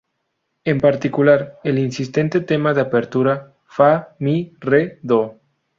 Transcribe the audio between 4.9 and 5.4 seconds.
do.